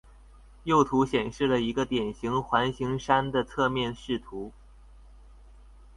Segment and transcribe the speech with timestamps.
[0.63, 4.51] 右图显示了一个典型环形山的侧面视图。